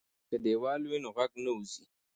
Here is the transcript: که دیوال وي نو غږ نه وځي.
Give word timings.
که 0.29 0.35
دیوال 0.45 0.81
وي 0.85 0.97
نو 1.03 1.09
غږ 1.17 1.31
نه 1.45 1.51
وځي. 1.55 1.83